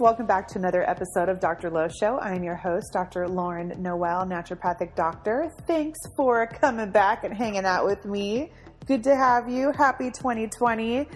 [0.00, 1.70] Welcome back to another episode of Dr.
[1.70, 2.20] Lo Show.
[2.20, 3.26] I'm your host, Dr.
[3.26, 5.50] Lauren Noel, naturopathic doctor.
[5.66, 8.52] Thanks for coming back and hanging out with me.
[8.86, 9.72] Good to have you.
[9.72, 11.08] Happy 2020.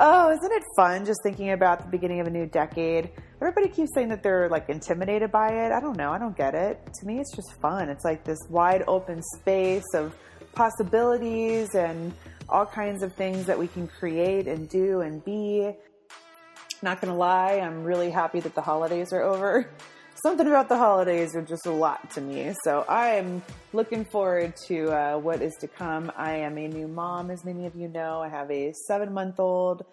[0.00, 3.10] Oh, isn't it fun just thinking about the beginning of a new decade?
[3.40, 5.70] Everybody keeps saying that they're like intimidated by it.
[5.70, 6.10] I don't know.
[6.10, 6.80] I don't get it.
[6.92, 7.88] To me, it's just fun.
[7.88, 10.12] It's like this wide open space of
[10.56, 12.12] possibilities and
[12.48, 15.70] all kinds of things that we can create and do and be.
[16.84, 19.70] Not gonna lie, I'm really happy that the holidays are over.
[20.22, 22.52] Something about the holidays are just a lot to me.
[22.62, 26.12] So I'm looking forward to uh, what is to come.
[26.14, 28.20] I am a new mom, as many of you know.
[28.20, 29.86] I have a seven month old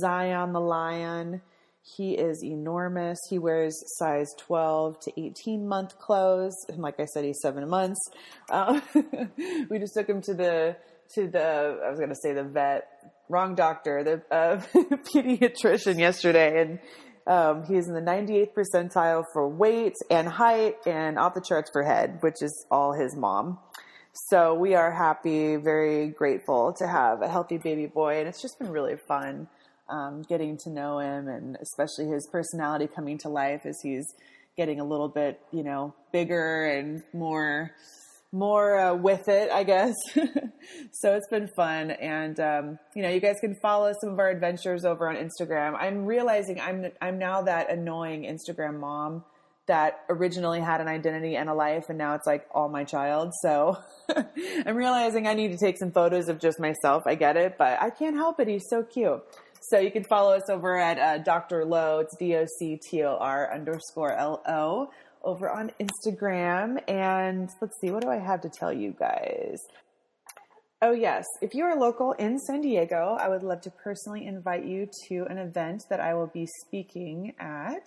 [0.00, 1.42] Zion the Lion.
[1.82, 3.18] He is enormous.
[3.28, 6.56] He wears size 12 to 18 month clothes.
[6.70, 8.00] And like I said, he's seven months.
[8.50, 8.80] Um,
[9.68, 10.76] we just took him to the,
[11.16, 12.88] to the, I was going to say the vet
[13.30, 14.60] wrong doctor, the uh,
[15.14, 16.78] pediatrician yesterday, and
[17.26, 21.82] um, he's in the 98th percentile for weight and height and off the charts for
[21.82, 23.58] head, which is all his mom.
[24.12, 28.58] So we are happy, very grateful to have a healthy baby boy, and it's just
[28.58, 29.48] been really fun
[29.88, 34.06] um, getting to know him, and especially his personality coming to life as he's
[34.56, 37.70] getting a little bit, you know, bigger and more
[38.32, 39.94] more uh, with it, I guess.
[40.92, 44.30] so it's been fun, and um, you know, you guys can follow some of our
[44.30, 45.76] adventures over on Instagram.
[45.78, 49.24] I'm realizing I'm I'm now that annoying Instagram mom
[49.66, 53.32] that originally had an identity and a life, and now it's like all my child.
[53.42, 53.78] So
[54.66, 57.04] I'm realizing I need to take some photos of just myself.
[57.06, 58.48] I get it, but I can't help it.
[58.48, 59.22] He's so cute.
[59.62, 61.64] So you can follow us over at uh, Dr.
[61.64, 62.00] Lo.
[62.00, 64.90] It's D O C T O R underscore L O
[65.22, 66.82] over on Instagram.
[66.88, 69.60] And let's see, what do I have to tell you guys?
[70.82, 71.26] Oh, yes.
[71.42, 75.26] If you are local in San Diego, I would love to personally invite you to
[75.28, 77.86] an event that I will be speaking at.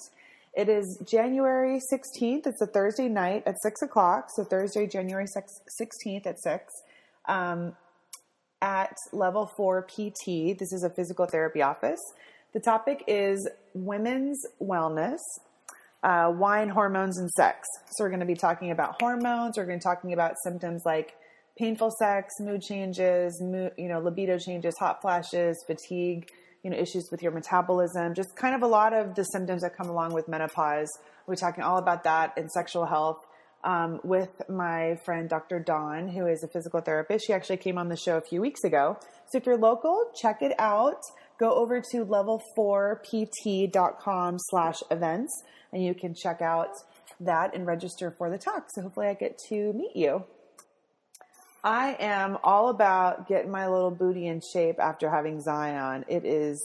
[0.56, 2.46] It is January 16th.
[2.46, 4.28] It's a Thursday night at 6 o'clock.
[4.36, 6.74] So, Thursday, January 16th at 6
[7.26, 7.76] um,
[8.62, 10.58] at Level 4 PT.
[10.60, 12.00] This is a physical therapy office.
[12.54, 15.18] The topic is women's wellness
[16.04, 17.68] uh, wine, hormones, and sex.
[17.96, 19.58] So we're going to be talking about hormones.
[19.58, 21.16] We're going to be talking about symptoms like
[21.58, 26.30] painful sex, mood changes, mood, you know, libido changes, hot flashes, fatigue,
[26.64, 29.76] you know, issues with your metabolism, just kind of a lot of the symptoms that
[29.76, 30.90] come along with menopause.
[31.28, 33.18] We're talking all about that in sexual health.
[33.66, 35.58] Um, with my friend Dr.
[35.58, 37.26] Dawn, who is a physical therapist.
[37.26, 38.98] She actually came on the show a few weeks ago.
[39.30, 41.02] So if you're local, check it out.
[41.40, 46.70] Go over to level4pt.com slash events and you can check out
[47.20, 48.68] that and register for the talk.
[48.74, 50.24] So hopefully I get to meet you.
[51.64, 56.04] I am all about getting my little booty in shape after having Zion.
[56.10, 56.60] It is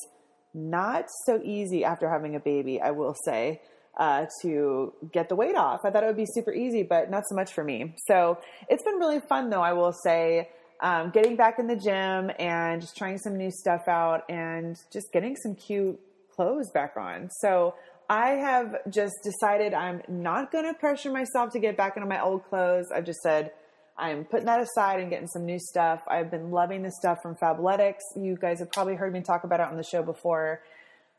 [0.52, 3.60] not so easy after having a baby, I will say,
[3.96, 5.80] uh, to get the weight off.
[5.84, 7.94] I thought it would be super easy, but not so much for me.
[8.08, 10.48] So it's been really fun, though, I will say,
[10.80, 15.12] um, getting back in the gym and just trying some new stuff out and just
[15.12, 15.98] getting some cute
[16.34, 17.28] clothes back on.
[17.40, 17.74] So
[18.08, 22.22] I have just decided I'm not going to pressure myself to get back into my
[22.22, 22.86] old clothes.
[22.94, 23.52] I've just said
[23.98, 26.00] I'm putting that aside and getting some new stuff.
[26.08, 28.00] I've been loving the stuff from Fabletics.
[28.16, 30.62] You guys have probably heard me talk about it on the show before.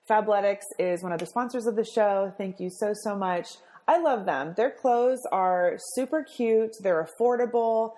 [0.09, 2.33] Fabletics is one of the sponsors of the show.
[2.37, 3.47] Thank you so, so much.
[3.87, 4.53] I love them.
[4.55, 7.93] Their clothes are super cute, they're affordable.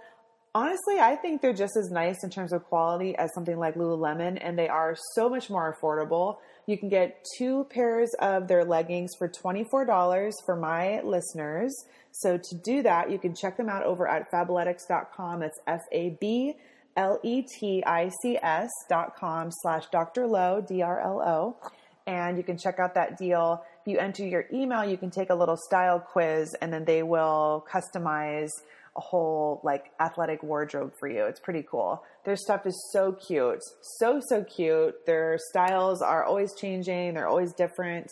[0.53, 4.37] Honestly, I think they're just as nice in terms of quality as something like Lululemon,
[4.41, 6.39] and they are so much more affordable.
[6.65, 11.73] You can get two pairs of their leggings for $24 for my listeners.
[12.11, 15.39] So to do that, you can check them out over at fabletics.com.
[15.39, 16.55] That's F A B
[16.97, 20.27] L E T I C S dot com slash Dr.
[20.27, 21.71] Lo, D R L O.
[22.07, 23.63] And you can check out that deal.
[23.81, 27.03] If you enter your email, you can take a little style quiz and then they
[27.03, 28.49] will customize
[28.97, 31.25] a whole like athletic wardrobe for you.
[31.25, 32.03] It's pretty cool.
[32.25, 33.63] Their stuff is so cute.
[33.99, 35.05] So, so cute.
[35.05, 38.11] Their styles are always changing, they're always different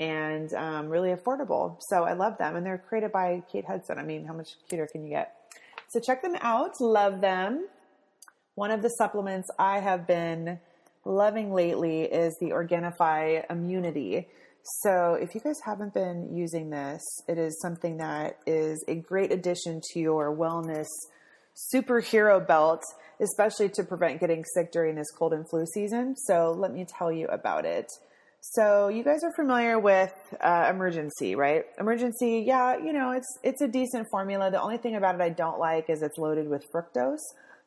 [0.00, 1.76] and um, really affordable.
[1.88, 2.56] So I love them.
[2.56, 3.98] And they're created by Kate Hudson.
[3.98, 5.34] I mean, how much cuter can you get?
[5.88, 6.72] So check them out.
[6.80, 7.66] Love them.
[8.56, 10.58] One of the supplements I have been
[11.04, 14.28] loving lately is the Organifi Immunity.
[14.66, 19.30] So, if you guys haven't been using this, it is something that is a great
[19.30, 20.86] addition to your wellness
[21.74, 22.82] superhero belt,
[23.20, 26.16] especially to prevent getting sick during this cold and flu season.
[26.16, 27.92] So, let me tell you about it.
[28.40, 31.64] So, you guys are familiar with uh, Emergen-C, right?
[31.78, 34.50] Emergen-C, yeah, you know, it's it's a decent formula.
[34.50, 37.20] The only thing about it I don't like is it's loaded with fructose.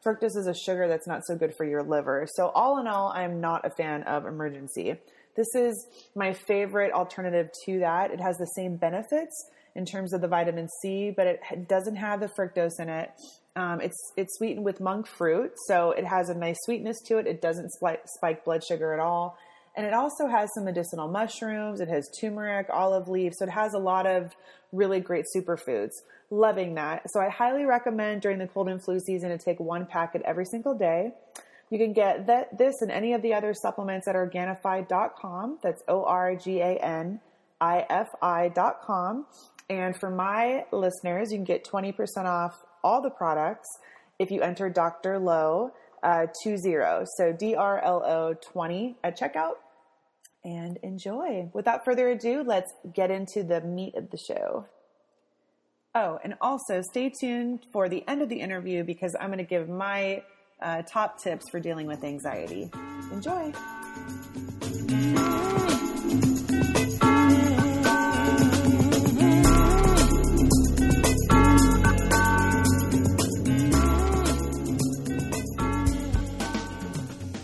[0.04, 2.26] Fructose is a sugar that's not so good for your liver.
[2.34, 4.96] So, all in all, I'm not a fan of Emergen-C.
[5.38, 8.12] This is my favorite alternative to that.
[8.12, 12.20] It has the same benefits in terms of the vitamin C, but it doesn't have
[12.20, 13.12] the fructose in it.
[13.56, 17.28] Um, it's it's sweetened with monk fruit, so it has a nice sweetness to it.
[17.28, 19.38] It doesn't spike, blood sugar at all,
[19.76, 21.80] and it also has some medicinal mushrooms.
[21.80, 24.36] It has turmeric, olive leaf, so it has a lot of
[24.72, 25.92] really great superfoods.
[26.32, 27.04] Loving that.
[27.12, 30.46] So I highly recommend during the cold and flu season to take one packet every
[30.46, 31.12] single day.
[31.70, 35.60] You can get that, this and any of the other supplements at Organifi.com.
[35.62, 37.20] That's O R G A N
[37.60, 39.26] I F I.com.
[39.70, 41.94] And for my listeners, you can get 20%
[42.26, 42.54] off
[42.84, 43.68] all the products
[44.18, 45.20] if you enter Dr.
[45.20, 45.72] Lo
[46.04, 47.06] uh, 20.
[47.18, 49.56] So D R L O 20 at checkout
[50.44, 51.50] and enjoy.
[51.54, 54.66] Without further ado, let's get into the meat of the show.
[55.94, 59.44] Oh, and also stay tuned for the end of the interview because I'm going to
[59.44, 60.24] give my
[60.62, 62.70] uh, top tips for dealing with anxiety.
[63.12, 63.54] Enjoy.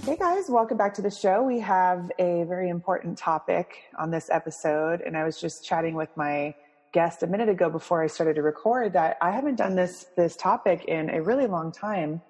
[0.06, 1.44] Hey guys, welcome back to the show.
[1.44, 6.10] We have a very important topic on this episode, and I was just chatting with
[6.16, 6.56] my
[6.92, 10.36] guest a minute ago before I started to record that I haven't done this this
[10.36, 12.22] topic in a really long time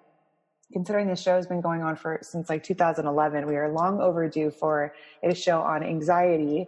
[0.74, 4.52] considering the show has been going on for since like 2011 we are long overdue
[4.52, 4.94] for
[5.24, 6.68] a show on anxiety.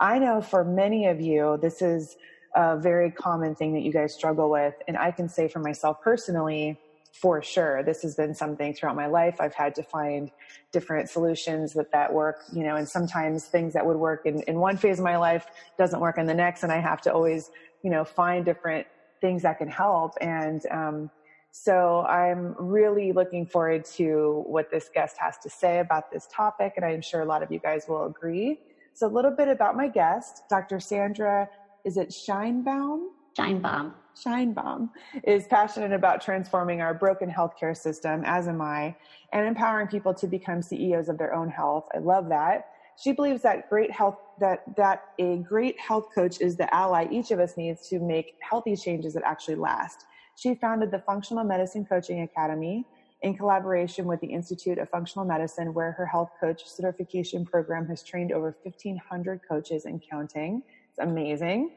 [0.00, 2.16] I know for many of you this is
[2.54, 6.00] a very common thing that you guys struggle with and i can say for myself
[6.02, 6.78] personally
[7.10, 9.36] for sure this has been something throughout my life.
[9.40, 10.32] I've had to find
[10.72, 14.58] different solutions that that work you know and sometimes things that would work in, in
[14.58, 15.46] one phase of my life
[15.78, 17.50] doesn't work in the next and i have to always
[17.82, 18.86] you know find different
[19.24, 20.12] things that can help.
[20.20, 21.10] And um,
[21.56, 26.72] so I'm really looking forward to what this guest has to say about this topic,
[26.74, 28.58] and I'm sure a lot of you guys will agree.
[28.92, 30.80] So a little bit about my guest, Dr.
[30.80, 31.48] Sandra,
[31.84, 33.04] is it Scheinbaum?
[33.38, 33.92] Scheinbaum.
[34.16, 34.88] Scheinbaum
[35.22, 38.96] is passionate about transforming our broken healthcare system, as am I,
[39.32, 41.84] and empowering people to become CEOs of their own health.
[41.94, 42.66] I love that.
[42.96, 47.30] She believes that great health that that a great health coach is the ally each
[47.30, 50.04] of us needs to make healthy changes that actually last.
[50.36, 52.86] She founded the Functional Medicine Coaching Academy
[53.22, 58.02] in collaboration with the Institute of Functional Medicine, where her health coach certification program has
[58.02, 60.62] trained over 1,500 coaches and counting.
[60.90, 61.70] It's amazing.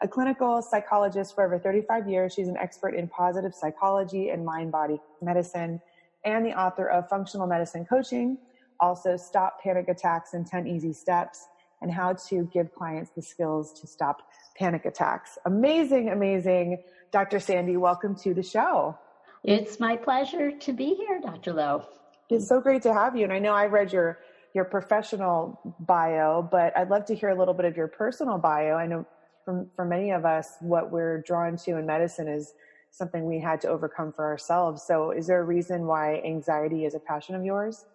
[0.00, 4.72] A clinical psychologist for over 35 years, she's an expert in positive psychology and mind
[4.72, 5.80] body medicine,
[6.24, 8.38] and the author of Functional Medicine Coaching,
[8.80, 11.46] also Stop Panic Attacks in 10 Easy Steps,
[11.80, 14.22] and how to give clients the skills to stop
[14.56, 15.38] panic attacks.
[15.46, 17.40] Amazing, amazing Dr.
[17.40, 18.98] Sandy, welcome to the show.
[19.42, 21.54] It's my pleasure to be here, Dr.
[21.54, 21.84] Lo.
[22.28, 23.24] It's so great to have you.
[23.24, 24.18] And I know I read your
[24.54, 28.74] your professional bio, but I'd love to hear a little bit of your personal bio.
[28.74, 29.06] I know
[29.44, 32.52] from for many of us, what we're drawn to in medicine is
[32.90, 34.82] something we had to overcome for ourselves.
[34.82, 37.86] So, is there a reason why anxiety is a passion of yours?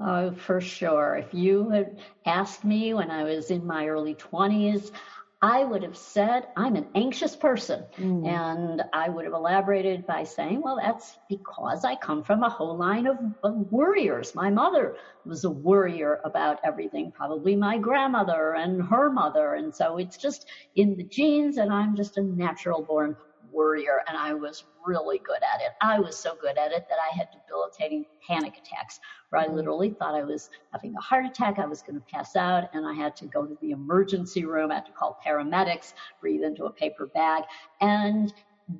[0.00, 1.16] Oh, for sure.
[1.16, 4.92] If you had asked me when I was in my early 20s,
[5.40, 7.84] I would have said, I'm an anxious person.
[7.96, 8.26] Mm.
[8.26, 12.76] And I would have elaborated by saying, well, that's because I come from a whole
[12.76, 14.34] line of, of, worriers.
[14.34, 19.54] My mother was a worrier about everything, probably my grandmother and her mother.
[19.54, 23.16] And so it's just in the genes, and I'm just a natural born
[23.52, 25.72] worrier and I was really good at it.
[25.80, 29.00] I was so good at it that I had debilitating panic attacks
[29.30, 32.36] where I literally thought I was having a heart attack, I was going to pass
[32.36, 35.92] out, and I had to go to the emergency room, I had to call paramedics,
[36.20, 37.44] breathe into a paper bag.
[37.80, 38.32] And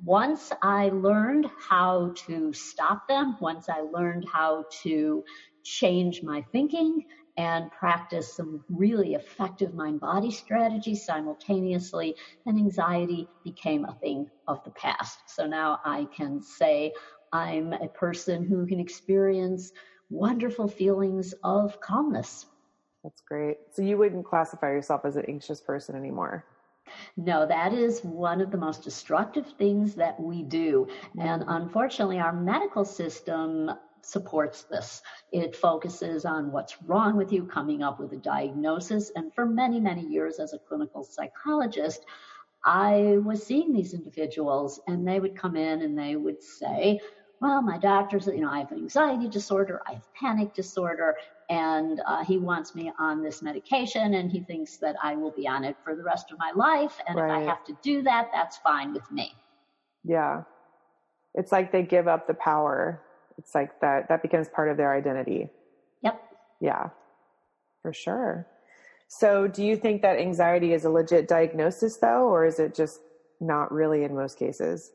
[0.03, 5.23] once I learned how to stop them, once I learned how to
[5.63, 7.05] change my thinking
[7.39, 12.13] and practice some really effective mind body strategies simultaneously,
[12.45, 15.19] and anxiety became a thing of the past.
[15.27, 16.91] So now I can say
[17.31, 19.71] I'm a person who can experience
[20.09, 22.45] wonderful feelings of calmness.
[23.05, 23.55] That's great.
[23.71, 26.43] So you wouldn't classify yourself as an anxious person anymore?
[27.15, 30.89] No, that is one of the most destructive things that we do.
[30.89, 31.21] Mm-hmm.
[31.21, 35.01] And unfortunately, our medical system supports this.
[35.31, 39.11] It focuses on what's wrong with you, coming up with a diagnosis.
[39.15, 42.05] And for many, many years as a clinical psychologist,
[42.63, 46.99] I was seeing these individuals and they would come in and they would say,
[47.41, 51.15] well, my doctor said, you know, I have anxiety disorder, I have panic disorder,
[51.49, 55.47] and uh, he wants me on this medication and he thinks that I will be
[55.47, 56.99] on it for the rest of my life.
[57.07, 57.41] And right.
[57.41, 59.33] if I have to do that, that's fine with me.
[60.03, 60.43] Yeah.
[61.33, 63.01] It's like they give up the power.
[63.39, 65.49] It's like that, that becomes part of their identity.
[66.03, 66.21] Yep.
[66.59, 66.89] Yeah,
[67.81, 68.45] for sure.
[69.07, 72.99] So, do you think that anxiety is a legit diagnosis, though, or is it just
[73.39, 74.91] not really in most cases?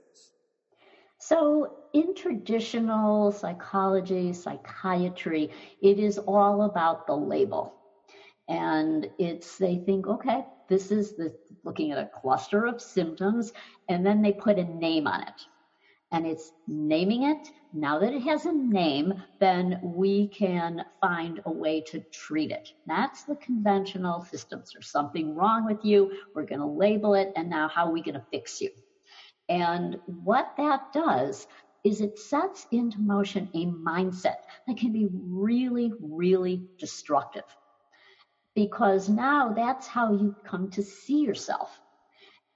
[1.19, 7.75] So, in traditional psychology, psychiatry, it is all about the label.
[8.49, 11.35] And it's, they think, okay, this is the,
[11.65, 13.53] looking at a cluster of symptoms,
[13.89, 15.47] and then they put a name on it
[16.15, 17.51] and it's naming it.
[17.73, 22.69] Now that it has a name, then we can find a way to treat it.
[22.87, 24.71] That's the conventional systems.
[24.73, 26.13] There's something wrong with you.
[26.33, 27.33] We're going to label it.
[27.35, 28.71] And now how are we going to fix you?
[29.49, 31.49] And what that does
[31.83, 34.37] is it sets into motion a mindset
[34.69, 37.43] that can be really, really destructive.
[38.55, 41.77] Because now that's how you come to see yourself.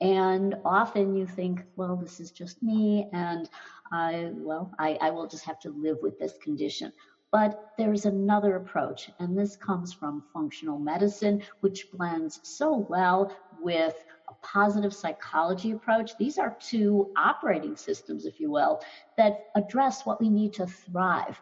[0.00, 3.48] And often you think, well, this is just me, and
[3.92, 6.92] I, well, I, I will just have to live with this condition.
[7.30, 14.04] But there's another approach, and this comes from functional medicine, which blends so well with
[14.30, 16.16] a positive psychology approach.
[16.16, 18.80] These are two operating systems, if you will,
[19.16, 21.40] that address what we need to thrive.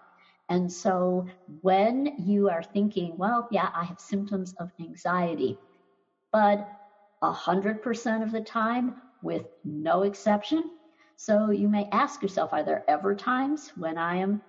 [0.48, 1.26] And so
[1.60, 5.58] when you are thinking, well, yeah, I have symptoms of anxiety,
[6.32, 6.68] but
[7.22, 10.70] 100% of the time with no exception.
[11.16, 14.42] So you may ask yourself, are there ever times when I am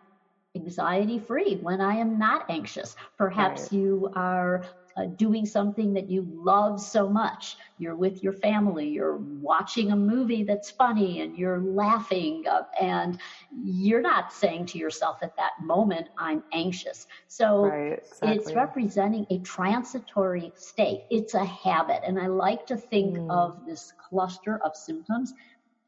[0.55, 2.95] anxiety free, when I am not anxious?
[3.17, 3.71] Perhaps right.
[3.73, 4.65] you are
[4.97, 7.57] uh, doing something that you love so much.
[7.77, 13.19] You're with your family, you're watching a movie that's funny and you're laughing, uh, and
[13.63, 17.05] you're not saying to yourself at that moment, I'm anxious.
[17.27, 18.31] So right, exactly.
[18.31, 21.03] it's representing a transitory state.
[21.11, 22.01] It's a habit.
[22.03, 23.29] And I like to think mm.
[23.29, 25.33] of this cluster of symptoms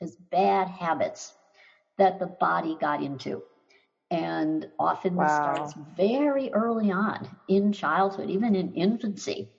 [0.01, 1.33] as bad habits
[1.97, 3.41] that the body got into.
[4.11, 5.19] And often wow.
[5.19, 9.49] this starts very early on in childhood, even in infancy.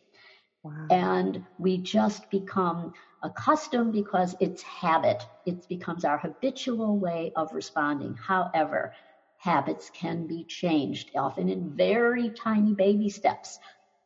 [0.62, 0.90] Wow.
[0.90, 2.92] And we just become
[3.22, 5.22] accustomed because it's habit.
[5.44, 8.14] It becomes our habitual way of responding.
[8.16, 8.92] However,
[9.38, 13.58] habits can be changed, often in very tiny baby steps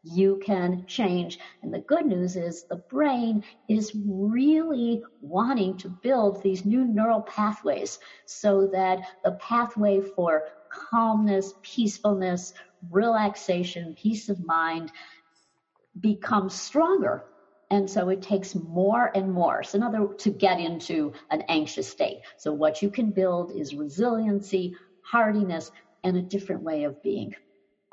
[0.05, 1.39] you can change.
[1.63, 7.23] And the good news is the brain is really wanting to build these new neural
[7.23, 12.53] pathways so that the pathway for calmness, peacefulness,
[12.91, 14.93] relaxation, peace of mind
[16.01, 17.25] becomes stronger.
[17.71, 19.63] And so it takes more and more.
[19.63, 22.19] So another to get into an anxious state.
[22.37, 25.71] So what you can build is resiliency, hardiness,
[26.05, 27.35] and a different way of being.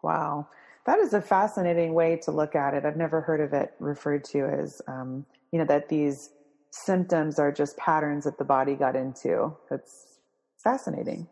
[0.03, 0.47] Wow.
[0.85, 2.85] That is a fascinating way to look at it.
[2.85, 6.31] I've never heard of it referred to as, um, you know, that these
[6.71, 9.55] symptoms are just patterns that the body got into.
[9.69, 10.17] That's
[10.63, 11.27] fascinating.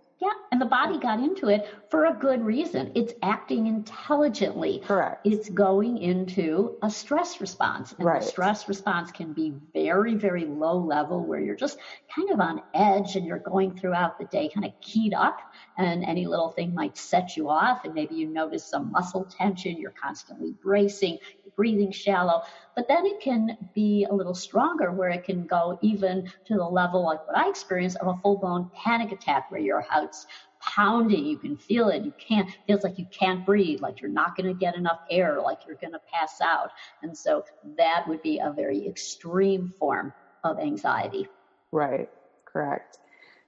[0.51, 2.91] And the body got into it for a good reason.
[2.95, 4.81] It's acting intelligently.
[4.85, 5.25] Correct.
[5.25, 7.93] It's going into a stress response.
[7.97, 8.21] And right.
[8.21, 11.77] the stress response can be very, very low level where you're just
[12.13, 15.39] kind of on edge and you're going throughout the day kind of keyed up
[15.77, 19.77] and any little thing might set you off and maybe you notice some muscle tension,
[19.77, 21.17] you're constantly bracing,
[21.59, 22.41] breathing shallow.
[22.73, 26.63] But then it can be a little stronger where it can go even to the
[26.63, 30.25] level like what I experienced of a full blown panic attack where your heart's
[30.61, 31.25] pounding.
[31.25, 32.05] You can feel it.
[32.05, 35.41] You can't, feels like you can't breathe, like you're not going to get enough air,
[35.41, 36.69] like you're going to pass out.
[37.03, 37.43] And so
[37.77, 40.13] that would be a very extreme form
[40.45, 41.27] of anxiety.
[41.73, 42.09] Right.
[42.45, 42.99] Correct.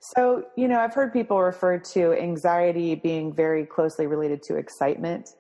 [0.02, 5.36] So, you know, I've heard people refer to anxiety being very closely related to excitement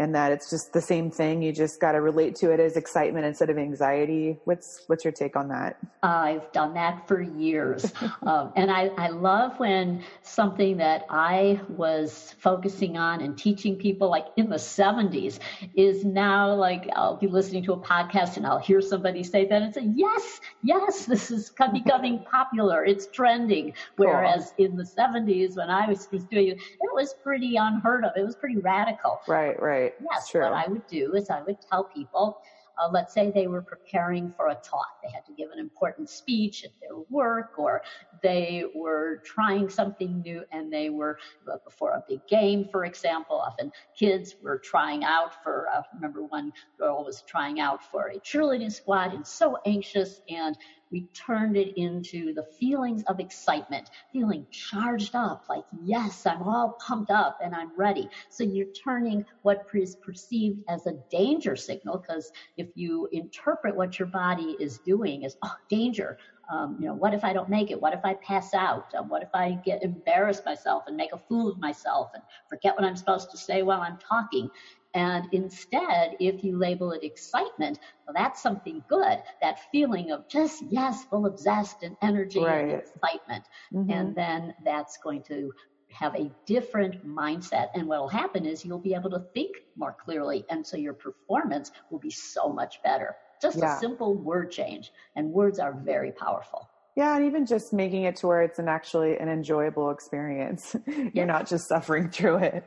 [0.00, 1.42] and that it's just the same thing.
[1.42, 4.38] You just got to relate to it as excitement instead of anxiety.
[4.44, 5.76] What's what's your take on that?
[6.02, 7.92] I've done that for years,
[8.22, 14.08] um, and I, I love when something that I was focusing on and teaching people,
[14.08, 15.38] like in the '70s,
[15.74, 19.60] is now like I'll be listening to a podcast and I'll hear somebody say that
[19.60, 22.84] and say, "Yes, yes, this is becoming popular.
[22.84, 24.66] It's trending." Whereas cool.
[24.66, 28.12] in the '70s, when I was, was doing it, it was pretty unheard of.
[28.16, 29.20] It was pretty radical.
[29.28, 29.79] Right, right.
[30.10, 32.42] Yes, what I would do is I would tell people,
[32.80, 35.02] Uh, let's say they were preparing for a talk.
[35.02, 37.82] They had to give an important speech at their work, or
[38.22, 41.18] they were trying something new and they were
[41.64, 43.36] before a big game, for example.
[43.36, 48.18] Often kids were trying out for, uh, remember one girl was trying out for a
[48.20, 50.56] cheerleading squad and so anxious and
[50.90, 56.76] we turned it into the feelings of excitement, feeling charged up, like, yes, I'm all
[56.86, 58.08] pumped up and I'm ready.
[58.28, 63.98] So you're turning what is perceived as a danger signal, because if you interpret what
[63.98, 66.18] your body is doing as, oh, danger,
[66.52, 67.80] um, you know, what if I don't make it?
[67.80, 68.92] What if I pass out?
[68.98, 72.74] Um, what if I get embarrassed myself and make a fool of myself and forget
[72.74, 74.50] what I'm supposed to say while I'm talking?
[74.94, 79.18] And instead, if you label it excitement, well, that's something good.
[79.40, 82.62] That feeling of just, yes, full of zest and energy right.
[82.62, 83.44] and excitement.
[83.72, 83.90] Mm-hmm.
[83.90, 85.52] And then that's going to
[85.92, 87.68] have a different mindset.
[87.74, 90.44] And what will happen is you'll be able to think more clearly.
[90.50, 93.16] And so your performance will be so much better.
[93.40, 93.76] Just yeah.
[93.76, 94.92] a simple word change.
[95.16, 96.68] And words are very powerful.
[96.96, 100.74] Yeah, and even just making it to where it's an actually an enjoyable experience.
[101.14, 102.64] You're not just suffering through it.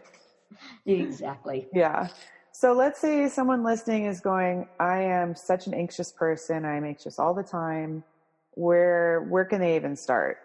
[0.86, 1.67] Exactly.
[1.74, 2.07] Yeah.
[2.51, 6.65] So let's say someone listening is going, I am such an anxious person.
[6.65, 8.03] I'm anxious all the time.
[8.51, 10.38] Where where can they even start?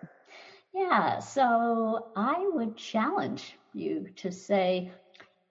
[0.75, 4.91] Yeah, so I would challenge you to say,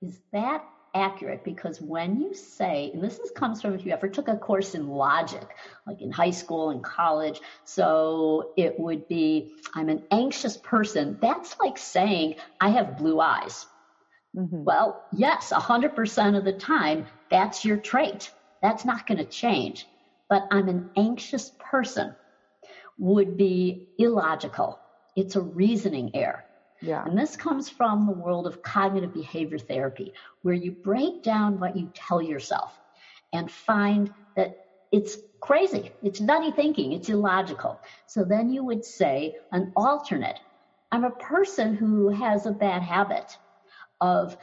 [0.02, 0.64] is that
[0.96, 1.44] accurate?
[1.44, 4.74] Because when you say, and this is, comes from if you ever took a course
[4.74, 5.48] in logic,
[5.86, 11.18] like in high school and college, so it would be, I'm an anxious person.
[11.22, 13.68] That's like saying, I have blue eyes.
[14.38, 14.64] Mm-hmm.
[14.64, 18.32] Well, yes, 100% of the time, that's your trait.
[18.62, 19.88] That's not going to change.
[20.30, 22.16] But I'm an anxious person
[23.00, 24.80] would be illogical.
[25.16, 26.44] It's a reasoning error.
[26.82, 27.04] Yeah.
[27.04, 30.14] And this comes from the world of cognitive behavior therapy,
[30.44, 32.80] where you break down what you tell yourself
[33.34, 35.92] and find that it's crazy.
[36.04, 36.94] It's nutty thinking.
[36.94, 37.80] It's illogical.
[38.06, 40.40] So then you would say an alternate.
[40.92, 43.38] I'm a person who has a bad habit
[44.02, 44.38] of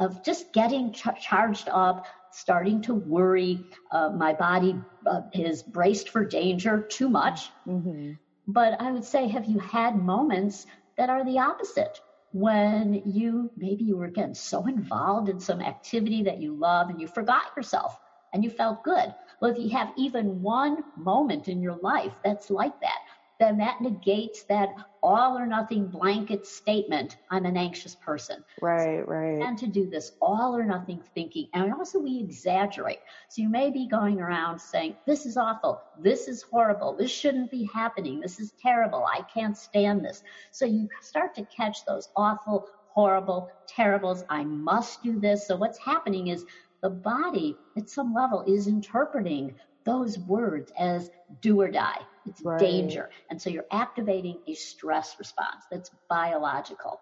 [0.00, 3.64] of just getting ch- charged up, starting to worry.
[3.90, 4.76] Uh, my body
[5.06, 7.50] uh, is braced for danger too much.
[7.66, 8.12] Mm-hmm.
[8.46, 10.66] But I would say, have you had moments
[10.98, 12.00] that are the opposite?
[12.32, 17.00] When you maybe you were again so involved in some activity that you love and
[17.00, 17.98] you forgot yourself
[18.32, 19.14] and you felt good.
[19.40, 22.98] Well, if you have even one moment in your life that's like that,
[23.42, 28.44] then that negates that all or nothing blanket statement i'm an anxious person.
[28.60, 29.42] Right right.
[29.42, 33.00] And to do this all or nothing thinking and also we exaggerate.
[33.28, 35.82] So you may be going around saying this is awful.
[35.98, 36.94] This is horrible.
[36.96, 38.20] This shouldn't be happening.
[38.20, 39.04] This is terrible.
[39.04, 40.22] I can't stand this.
[40.52, 44.24] So you start to catch those awful horrible terribles.
[44.28, 45.46] I must do this.
[45.46, 46.44] So what's happening is
[46.82, 52.58] the body at some level is interpreting those words as do or die it's right.
[52.58, 53.10] danger.
[53.30, 57.00] And so you're activating a stress response that's biological.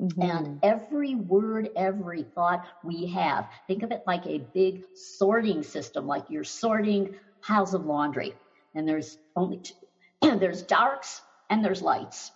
[0.00, 0.22] Mm-hmm.
[0.22, 6.06] And every word, every thought we have, think of it like a big sorting system,
[6.06, 8.34] like you're sorting piles of laundry.
[8.74, 9.74] And there's only two,
[10.38, 11.20] there's darks
[11.50, 12.32] and there's lights.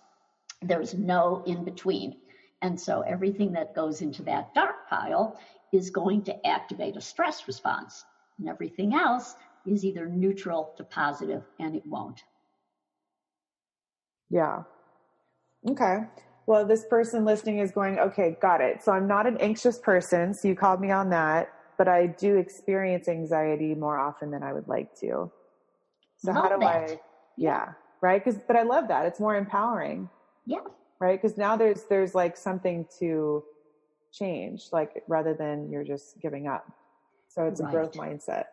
[0.62, 2.17] There's no in between.
[2.62, 5.39] And so everything that goes into that dark pile
[5.73, 8.05] is going to activate a stress response.
[8.39, 9.35] And everything else
[9.67, 12.23] is either neutral to positive and it won't.
[14.31, 14.63] Yeah.
[15.69, 15.99] Okay.
[16.47, 18.83] Well, this person listening is going, okay, got it.
[18.83, 20.33] So I'm not an anxious person.
[20.33, 24.53] So you called me on that, but I do experience anxiety more often than I
[24.53, 25.31] would like to.
[26.19, 26.91] So love how do that.
[26.91, 27.01] I,
[27.37, 28.23] yeah, right?
[28.23, 29.07] Cause, but I love that.
[29.07, 30.09] It's more empowering.
[30.47, 30.61] Yeah.
[31.01, 31.21] Right.
[31.21, 33.43] Cause now there's, there's like something to
[34.13, 36.65] change, like rather than you're just giving up.
[37.29, 37.69] So it's right.
[37.69, 38.45] a growth mindset.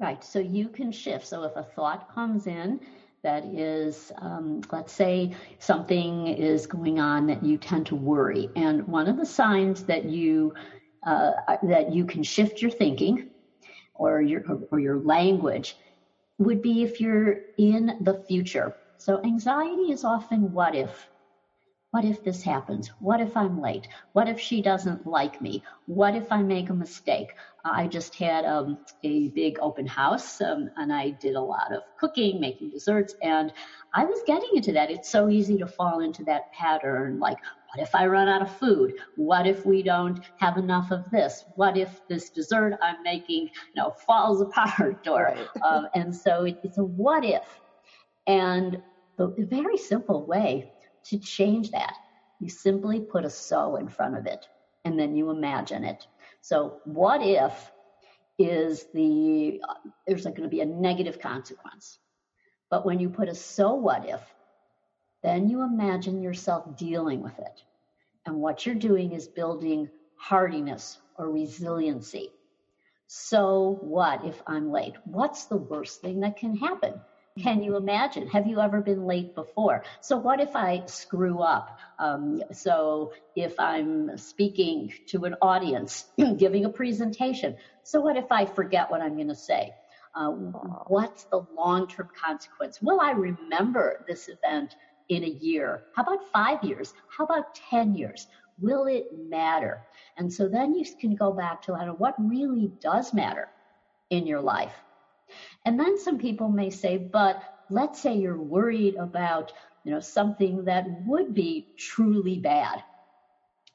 [0.00, 0.22] Right.
[0.22, 1.26] So you can shift.
[1.26, 2.80] So if a thought comes in
[3.24, 8.86] that is, um, let's say something is going on that you tend to worry, and
[8.86, 10.54] one of the signs that you
[11.04, 11.32] uh,
[11.62, 13.24] that you can shift your thinking
[13.94, 15.76] or your or your language
[16.38, 18.74] would be if you're in the future.
[18.98, 21.08] So anxiety is often what if
[21.90, 22.90] what if this happens?
[22.98, 23.88] What if I'm late?
[24.12, 25.64] What if she doesn't like me?
[25.86, 27.32] What if I make a mistake?
[27.64, 31.82] I just had um, a big open house um, and I did a lot of
[31.98, 33.52] cooking, making desserts, and
[33.94, 34.90] I was getting into that.
[34.90, 37.38] It's so easy to fall into that pattern like,
[37.72, 38.92] what if I run out of food?
[39.16, 41.42] What if we don't have enough of this?
[41.54, 44.98] What if this dessert I'm making, you know, falls apart?
[45.06, 45.48] Or, right.
[45.64, 47.44] um, and so it, it's a what if.
[48.26, 48.76] And
[49.16, 50.70] the, the very simple way
[51.04, 51.94] to change that,
[52.40, 54.46] you simply put a so in front of it
[54.84, 56.06] and then you imagine it.
[56.40, 57.72] So, what if
[58.38, 59.60] is the
[60.06, 61.98] there's going to be a negative consequence.
[62.70, 64.20] But when you put a so what if,
[65.22, 67.62] then you imagine yourself dealing with it.
[68.26, 72.30] And what you're doing is building hardiness or resiliency.
[73.06, 74.94] So what if I'm late?
[75.04, 77.00] What's the worst thing that can happen?
[77.42, 78.26] Can you imagine?
[78.28, 79.84] Have you ever been late before?
[80.00, 81.78] So what if I screw up?
[81.98, 88.44] Um, so if I'm speaking to an audience, giving a presentation, so what if I
[88.44, 89.72] forget what I'm going to say?
[90.14, 90.30] Uh,
[90.88, 92.80] what's the long-term consequence?
[92.82, 94.74] Will I remember this event
[95.08, 95.82] in a year?
[95.94, 96.92] How about five years?
[97.08, 98.26] How about 10 years?
[98.60, 99.82] Will it matter?
[100.16, 103.48] And so then you can go back to what really does matter
[104.10, 104.72] in your life.
[105.64, 109.52] And then some people may say, but let's say you're worried about,
[109.84, 112.82] you know, something that would be truly bad.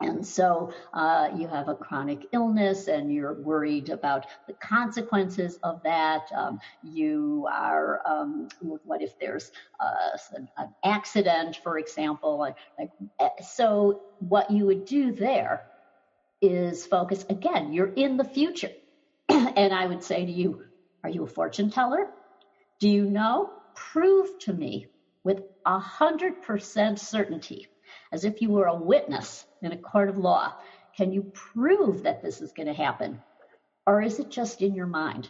[0.02, 5.82] And so uh, you have a chronic illness and you're worried about the consequences of
[5.84, 6.24] that.
[6.36, 10.18] Um, you are, um, what if there's uh,
[10.58, 12.38] an accident, for example?
[12.38, 15.68] Like, eh, so what you would do there
[16.42, 18.72] is focus, again, you're in the future.
[19.30, 20.66] and I would say to you,
[21.04, 22.08] are you a fortune teller?
[22.80, 23.52] Do you know?
[23.76, 24.88] Prove to me
[25.24, 27.68] with a hundred percent certainty
[28.12, 30.54] as if you were a witness in a court of law.
[30.96, 33.22] Can you prove that this is going to happen?
[33.88, 35.30] Or is it just in your mind?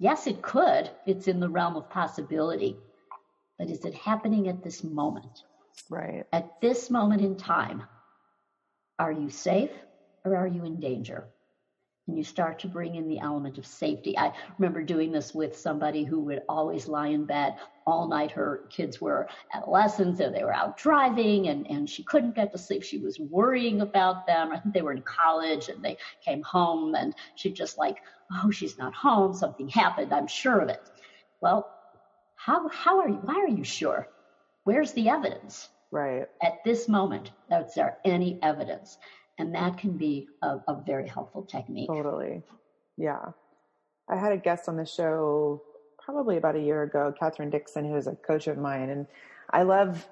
[0.00, 0.90] Yes, it could.
[1.06, 2.76] It's in the realm of possibility.
[3.58, 5.44] But is it happening at this moment?
[5.88, 6.24] Right.
[6.32, 7.84] At this moment in time,
[8.98, 9.70] are you safe
[10.24, 11.28] or are you in danger?
[12.06, 14.16] And you start to bring in the element of safety.
[14.16, 18.30] I remember doing this with somebody who would always lie in bed all night.
[18.30, 22.58] Her kids were adolescents and they were out driving and, and she couldn't get to
[22.58, 22.84] sleep.
[22.84, 24.52] She was worrying about them.
[24.52, 27.98] I think they were in college and they came home and she just like,
[28.32, 29.34] oh, she's not home.
[29.34, 30.12] Something happened.
[30.12, 30.82] I'm sure of it.
[31.40, 31.68] Well,
[32.36, 33.16] how, how are you?
[33.22, 34.08] Why are you sure?
[34.64, 35.68] Where's the evidence?
[35.90, 36.26] Right.
[36.42, 38.98] At this moment, is there any evidence?
[39.38, 41.88] And that can be a, a very helpful technique.
[41.88, 42.42] Totally.
[42.96, 43.20] Yeah.
[44.08, 45.62] I had a guest on the show
[46.02, 48.90] probably about a year ago, Catherine Dixon, who is a coach of mine.
[48.90, 49.06] And
[49.50, 50.06] I love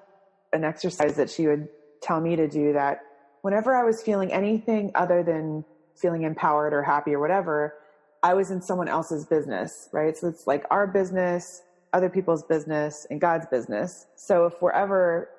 [0.53, 1.67] an exercise that she would
[2.01, 3.01] tell me to do that
[3.45, 5.63] whenever I was feeling anything other than
[5.95, 7.75] feeling empowered or happy or whatever,
[8.23, 10.17] I was in someone else's business, right?
[10.17, 11.61] So it's like our business,
[11.93, 14.07] other people's business, and God's business.
[14.15, 15.29] So if we're ever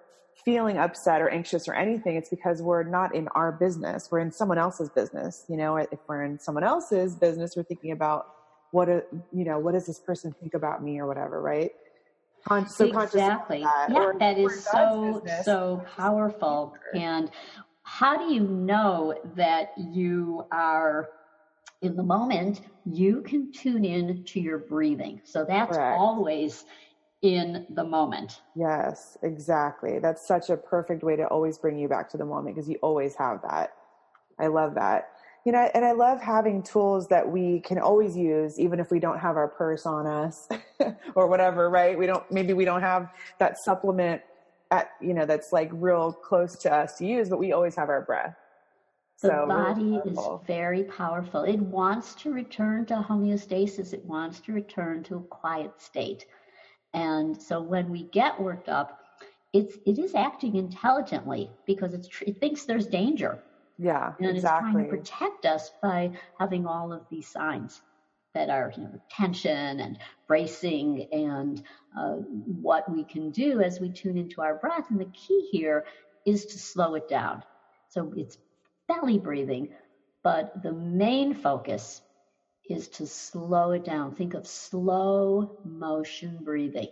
[0.47, 4.09] feeling upset or anxious or anything, it's because we're not in our business.
[4.13, 5.45] We're in someone else's business.
[5.49, 8.29] You know, if we're in someone else's business, we're thinking about
[8.71, 11.73] what, a, you know, what does this person think about me or whatever, right?
[12.47, 13.65] Con- so exactly.
[13.65, 13.91] That.
[13.91, 15.45] Yeah, or, that is so, business.
[15.45, 16.77] so powerful.
[16.95, 17.29] And
[17.83, 21.09] how do you know that you are
[21.83, 22.61] in the moment?
[22.85, 25.23] You can tune in to your breathing.
[25.25, 25.99] So that's Correct.
[25.99, 26.65] always
[27.23, 28.43] in the moment.
[28.55, 29.99] Yes, exactly.
[29.99, 32.77] That's such a perfect way to always bring you back to the moment because you
[32.83, 33.73] always have that.
[34.39, 35.11] I love that.
[35.45, 38.99] You know, and I love having tools that we can always use, even if we
[38.99, 40.49] don't have our purse on us
[41.15, 41.97] or whatever, right?
[41.97, 44.23] We don't, maybe we don't have that supplement
[44.73, 47.89] at, you know, that's like real close to us to use, but we always have
[47.89, 48.35] our breath.
[49.23, 51.45] The so body is very powerful.
[51.45, 53.95] It wants to return to homeostasis.
[53.95, 56.27] It wants to return to a quiet state.
[56.97, 58.99] And so when we get worked up,
[59.53, 63.39] it's it is acting intelligently because it's it thinks there's danger.
[63.79, 64.37] Yeah, and exactly.
[64.37, 67.83] it's trying to protect us by having all of these signs
[68.35, 71.63] that are you know, tension and bracing and
[71.99, 72.17] uh,
[72.63, 74.91] what we can do as we tune into our breath.
[74.91, 75.85] And the key here
[76.27, 77.43] is to slow it down.
[77.89, 78.39] So it's
[78.89, 79.69] belly breathing,
[80.23, 82.03] but the main focus
[82.69, 84.15] is to slow it down.
[84.15, 86.89] Think of slow motion breathing.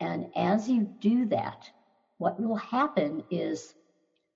[0.00, 1.70] And as you do that,
[2.18, 3.74] what will happen is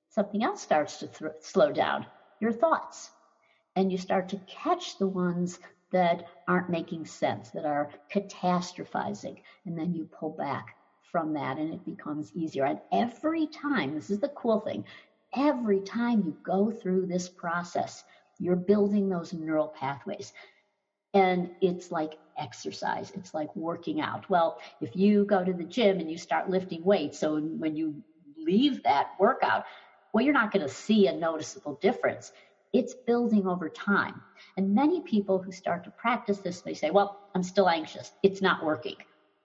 [0.08, 2.06] something else starts to th- slow down
[2.40, 3.10] your thoughts.
[3.76, 5.58] And you start to catch the ones
[5.92, 9.36] that aren't making sense, that are catastrophizing.
[9.66, 10.76] And then you pull back
[11.10, 12.64] from that and it becomes easier.
[12.64, 14.84] And every time, this is the cool thing,
[15.36, 18.02] every time you go through this process,
[18.40, 20.32] you're building those neural pathways.
[21.12, 23.12] And it's like exercise.
[23.14, 24.28] It's like working out.
[24.30, 27.94] Well, if you go to the gym and you start lifting weights, so when you
[28.38, 29.64] leave that workout,
[30.12, 32.32] well, you're not going to see a noticeable difference.
[32.72, 34.22] It's building over time.
[34.56, 38.12] And many people who start to practice this, they say, well, I'm still anxious.
[38.22, 38.96] It's not working.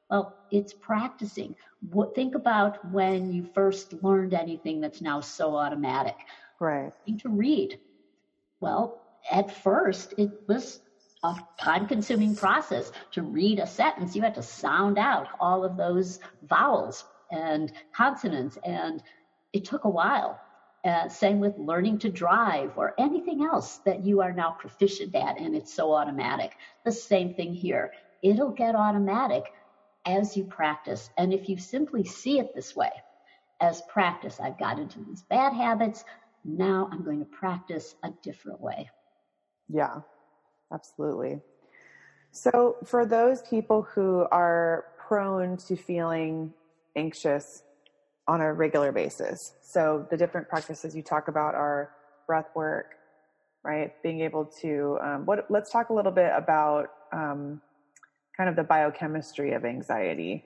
[0.09, 1.55] Well, it's practicing.
[1.89, 6.15] What, think about when you first learned anything that's now so automatic.
[6.59, 6.91] Right.
[7.05, 7.79] You to read.
[8.65, 8.99] Well,
[9.31, 10.81] at first it was
[11.23, 14.15] a time consuming process to read a sentence.
[14.15, 19.03] You had to sound out all of those vowels and consonants, and
[19.53, 20.41] it took a while.
[20.83, 25.39] Uh, same with learning to drive or anything else that you are now proficient at,
[25.39, 26.53] and it's so automatic.
[26.85, 27.91] The same thing here.
[28.23, 29.43] It'll get automatic
[30.07, 31.11] as you practice.
[31.19, 32.89] And if you simply see it this way,
[33.61, 36.03] as practice, I've got into these bad habits.
[36.45, 38.89] Now I'm going to practice a different way.
[39.67, 40.01] Yeah,
[40.71, 41.41] absolutely.
[42.31, 46.53] So, for those people who are prone to feeling
[46.95, 47.63] anxious
[48.27, 51.91] on a regular basis, so the different practices you talk about are
[52.27, 52.95] breath work,
[53.63, 53.91] right?
[54.03, 57.61] Being able to, um, what, let's talk a little bit about um,
[58.37, 60.43] kind of the biochemistry of anxiety.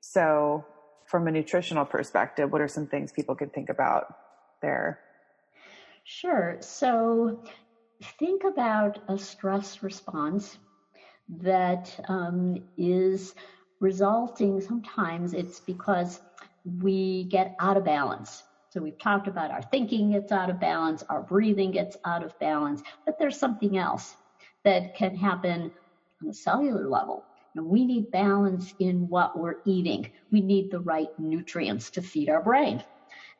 [0.00, 0.64] So,
[1.06, 4.14] from a nutritional perspective, what are some things people could think about
[4.60, 5.00] there?
[6.04, 6.58] Sure.
[6.60, 7.42] So,
[8.18, 10.58] think about a stress response
[11.28, 13.34] that um, is
[13.80, 16.20] resulting, sometimes it's because
[16.64, 18.42] we get out of balance.
[18.70, 22.32] So we've talked about our thinking gets out of balance, our breathing gets out of
[22.40, 24.16] balance, but there's something else
[24.64, 25.72] that can happen
[26.22, 27.26] on a cellular level.
[27.56, 30.10] And we need balance in what we're eating.
[30.30, 32.82] We need the right nutrients to feed our brain.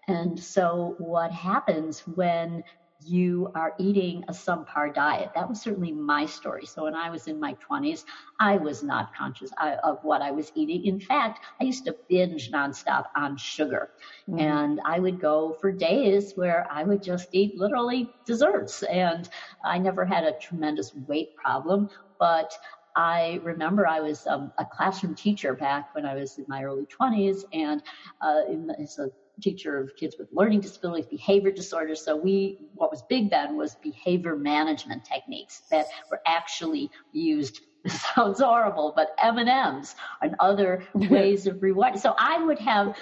[0.09, 2.65] And so what happens when
[3.07, 5.31] you are eating a subpar diet.
[5.35, 6.67] That was certainly my story.
[6.67, 8.05] So when I was in my 20s,
[8.39, 9.51] I was not conscious
[9.83, 10.85] of what I was eating.
[10.85, 13.91] In fact, I used to binge nonstop on sugar.
[14.29, 14.41] Mm-hmm.
[14.41, 18.83] And I would go for days where I would just eat literally desserts.
[18.85, 19.29] And
[19.65, 22.53] I never had a tremendous weight problem, but
[22.97, 26.87] I remember I was um, a classroom teacher back when I was in my early
[26.87, 27.83] 20s, and
[28.21, 32.05] uh, in, as a teacher of kids with learning disabilities, behavior disorders.
[32.05, 37.61] So we, what was big then was behavior management techniques that were actually used.
[37.85, 41.99] This sounds horrible, but M and M's and other ways of rewarding.
[41.99, 42.97] So I would have,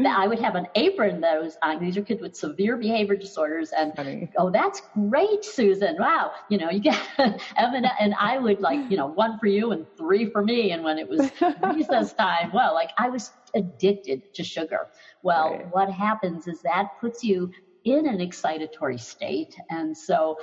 [0.00, 0.06] Mm.
[0.06, 1.80] I would have an apron that was on.
[1.80, 4.30] These are kids with severe behavior disorders, and Funny.
[4.36, 5.96] oh, that's great, Susan.
[5.98, 7.40] Wow, you know, you get and
[7.98, 10.72] and I would like, you know, one for you and three for me.
[10.72, 11.30] And when it was
[11.74, 14.88] recess time, well, like I was addicted to sugar.
[15.22, 15.66] Well, right.
[15.72, 17.50] what happens is that puts you
[17.86, 19.54] in an excitatory state.
[19.70, 20.36] And so,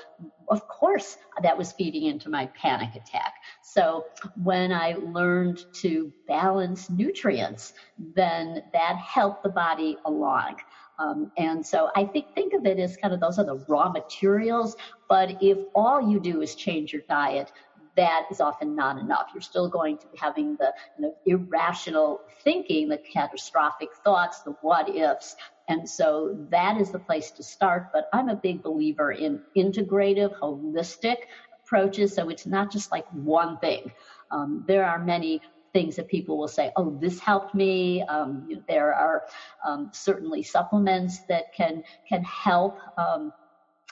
[0.47, 3.33] of course, that was feeding into my panic attack.
[3.61, 4.05] So,
[4.41, 7.73] when I learned to balance nutrients,
[8.15, 10.55] then that helped the body along.
[10.99, 13.89] Um, and so I think think of it as kind of those are the raw
[13.91, 14.75] materials.
[15.09, 17.51] But if all you do is change your diet,
[17.95, 19.29] that is often not enough.
[19.33, 24.51] You're still going to be having the you know, irrational thinking, the catastrophic thoughts, the
[24.61, 25.35] what ifs.
[25.67, 27.91] And so that is the place to start.
[27.93, 31.17] But I'm a big believer in integrative, holistic
[31.63, 32.13] approaches.
[32.13, 33.91] So it's not just like one thing.
[34.31, 35.41] Um, there are many
[35.73, 38.03] things that people will say, oh, this helped me.
[38.03, 39.23] Um, there are
[39.65, 42.77] um, certainly supplements that can can help.
[42.97, 43.33] Um,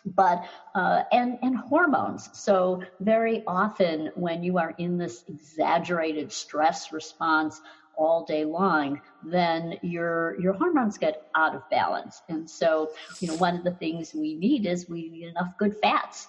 [0.06, 2.30] but uh, and and hormones.
[2.34, 7.62] So very often when you are in this exaggerated stress response
[8.02, 12.22] all day long, then your your hormones get out of balance.
[12.30, 15.76] And so you know one of the things we need is we need enough good
[15.82, 16.28] fats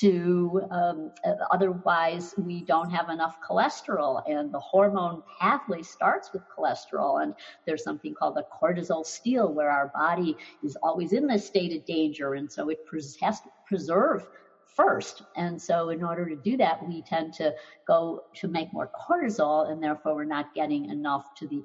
[0.00, 1.10] to um,
[1.50, 4.22] otherwise we don't have enough cholesterol.
[4.26, 7.22] And the hormone pathway starts with cholesterol.
[7.22, 7.34] And
[7.66, 11.84] there's something called the cortisol steal where our body is always in this state of
[11.84, 12.34] danger.
[12.34, 12.78] And so it
[13.20, 14.26] has to preserve
[14.74, 17.54] first and so in order to do that we tend to
[17.86, 21.62] go to make more cortisol and therefore we're not getting enough to the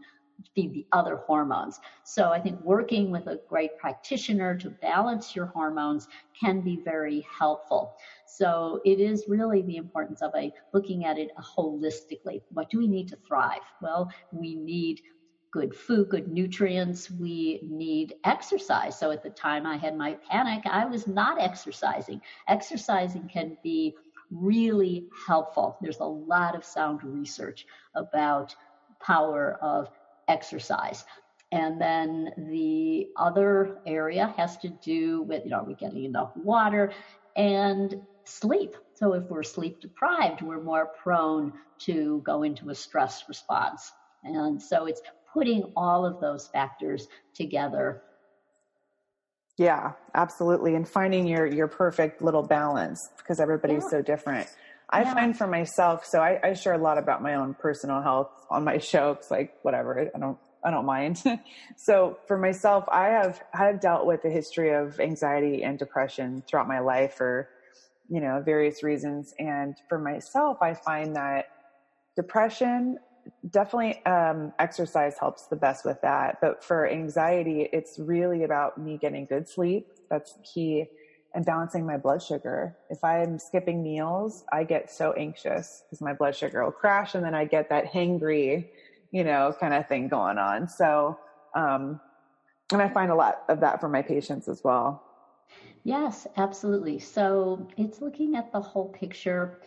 [0.54, 1.80] feed the other hormones.
[2.04, 6.08] So I think working with a great practitioner to balance your hormones
[6.40, 7.96] can be very helpful.
[8.26, 12.42] So it is really the importance of a looking at it holistically.
[12.52, 13.62] What do we need to thrive?
[13.82, 15.02] Well, we need
[15.52, 17.10] good food, good nutrients.
[17.10, 18.98] We need exercise.
[19.00, 22.22] So at the time I had my panic, I was not exercising.
[22.48, 23.96] Exercising can be
[24.30, 25.78] really helpful.
[25.82, 28.54] There's a lot of sound research about
[29.02, 29.90] power of
[30.28, 31.06] exercise.
[31.52, 36.32] And then the other area has to do with, you know, are we getting enough
[36.36, 36.92] water
[37.38, 38.76] and sleep?
[38.96, 43.90] So if we're sleep deprived, we're more prone to go into a stress response.
[44.24, 45.02] And so it's
[45.38, 48.02] putting all of those factors together.
[49.58, 50.76] Yeah, absolutely.
[50.76, 53.90] And finding your your perfect little balance because everybody's yeah.
[53.90, 54.48] so different.
[54.90, 55.14] I yeah.
[55.14, 58.64] find for myself, so I, I, share a lot about my own personal health on
[58.64, 59.12] my show.
[59.12, 61.22] It's like whatever, I don't I don't mind.
[61.78, 66.44] so for myself, I have I have dealt with a history of anxiety and depression
[66.48, 67.50] throughout my life for
[68.10, 69.34] you know, various reasons.
[69.38, 71.48] And for myself, I find that
[72.16, 72.98] depression
[73.50, 76.38] definitely um, exercise helps the best with that.
[76.42, 79.88] But for anxiety, it's really about me getting good sleep.
[80.10, 80.86] That's key.
[81.34, 82.76] And balancing my blood sugar.
[82.90, 87.24] If I'm skipping meals, I get so anxious because my blood sugar will crash and
[87.24, 88.70] then I get that hangry,
[89.12, 90.68] you know, kind of thing going on.
[90.68, 91.20] So,
[91.56, 92.00] um,
[92.72, 95.04] and I find a lot of that for my patients as well.
[95.84, 97.00] Yes, absolutely.
[97.00, 99.60] So it's looking at the whole picture.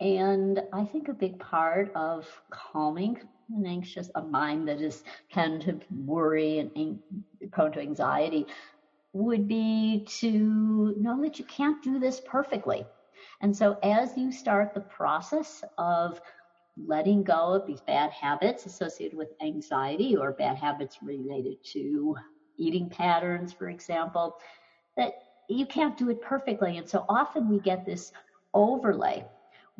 [0.00, 3.18] And I think a big part of calming
[3.50, 6.98] an anxious, a mind that is tend to worry and
[7.52, 8.46] prone to anxiety
[9.12, 12.86] would be to know that you can't do this perfectly.
[13.42, 16.20] And so as you start the process of
[16.76, 22.16] letting go of these bad habits associated with anxiety or bad habits related to
[22.56, 24.34] eating patterns, for example,
[24.96, 25.12] that
[25.48, 26.78] you can't do it perfectly.
[26.78, 28.12] And so often we get this
[28.54, 29.26] overlay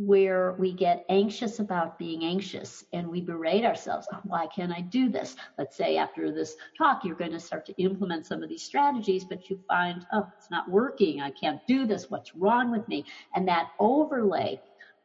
[0.01, 4.09] where we get anxious about being anxious and we berate ourselves.
[4.15, 5.37] Oh, why can't I do this?
[5.59, 9.25] Let's say after this talk, you're going to start to implement some of these strategies,
[9.25, 11.21] but you find, oh, it's not working.
[11.21, 12.09] I can't do this.
[12.09, 13.05] What's wrong with me?
[13.35, 14.59] And that overlay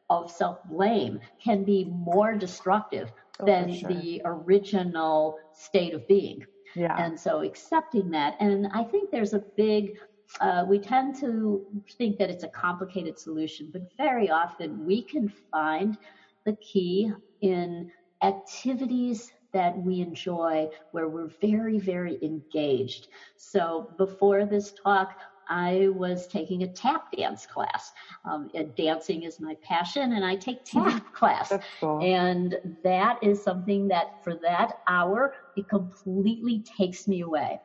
[0.08, 3.90] of self blame can be more destructive oh, than sure.
[3.90, 6.46] the original state of being.
[6.74, 6.96] Yeah.
[6.98, 9.98] And so accepting that, and I think there's a big
[10.40, 11.64] uh, we tend to
[11.98, 15.96] think that it's a complicated solution, but very often we can find
[16.44, 17.10] the key
[17.40, 17.90] in
[18.22, 23.08] activities that we enjoy where we're very, very engaged.
[23.36, 25.10] So before this talk,
[25.48, 27.92] I was taking a tap dance class.
[28.24, 31.52] Um, dancing is my passion, and I take tap class.
[31.80, 32.00] Cool.
[32.02, 37.60] And that is something that for that hour, it completely takes me away.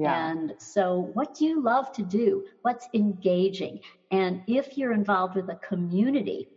[0.00, 0.30] Yeah.
[0.30, 2.42] And so, what do you love to do?
[2.62, 3.80] What's engaging?
[4.10, 6.48] And if you're involved with a community,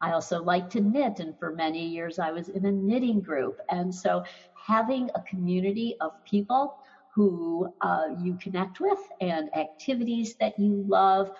[0.00, 3.58] I also like to knit, and for many years I was in a knitting group.
[3.70, 6.74] And so, having a community of people
[7.14, 11.30] who uh, you connect with and activities that you love,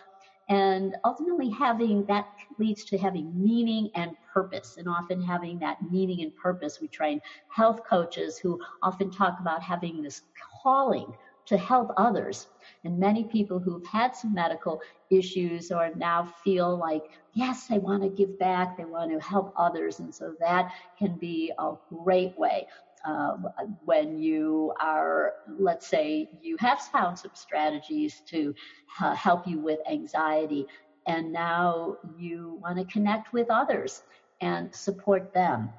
[0.48, 2.26] and ultimately having that
[2.58, 6.78] leads to having meaning and purpose, and often having that meaning and purpose.
[6.80, 10.22] We train health coaches who often talk about having this
[10.62, 11.12] calling
[11.48, 12.46] to help others.
[12.84, 14.80] And many people who've had some medical
[15.10, 19.52] issues or now feel like, yes, they want to give back, they want to help
[19.56, 20.00] others.
[20.00, 22.66] And so that can be a great way
[23.06, 23.46] um,
[23.84, 28.54] when you are, let's say, you have found some strategies to
[29.00, 30.66] uh, help you with anxiety,
[31.06, 34.02] and now you want to connect with others
[34.40, 35.70] and support them.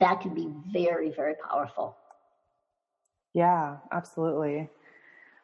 [0.00, 1.96] That can be very, very powerful.
[3.34, 4.68] Yeah, absolutely.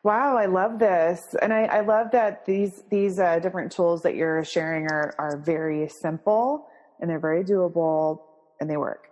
[0.05, 4.15] Wow, I love this, and I, I love that these these uh, different tools that
[4.15, 6.67] you're sharing are are very simple
[7.01, 8.21] and they're very doable
[8.61, 9.09] and they work.